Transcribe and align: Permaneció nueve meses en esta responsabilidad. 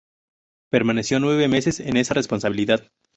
Permaneció 0.71 1.19
nueve 1.19 1.47
meses 1.47 1.79
en 1.79 1.95
esta 1.95 2.15
responsabilidad. 2.15 2.89